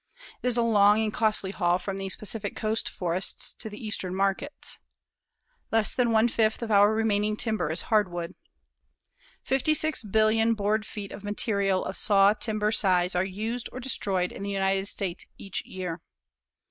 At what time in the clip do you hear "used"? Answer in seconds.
13.23-13.69